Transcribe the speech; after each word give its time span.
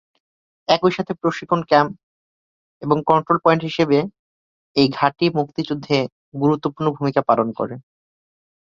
একই 0.67 0.91
সাথে 0.91 1.13
প্রশিক্ষণ 1.21 1.61
ক্যাম্প 1.69 1.91
এবং 2.81 2.97
কন্ট্রোল 3.09 3.37
পয়েন্ট 3.41 3.61
হিসেবে 3.63 3.97
এই 4.75 4.87
ঘাঁটি 4.97 5.25
মুক্তিযুদ্ধে 5.37 5.97
গুরুত্বপূর্ণ 6.33 6.87
ভূমিকা 6.97 7.21
পালন 7.29 7.47
করে। 7.59 7.75